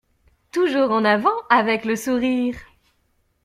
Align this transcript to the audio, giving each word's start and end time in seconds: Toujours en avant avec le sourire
Toujours 0.51 0.89
en 0.89 1.05
avant 1.05 1.29
avec 1.51 1.85
le 1.85 1.95
sourire 1.95 2.55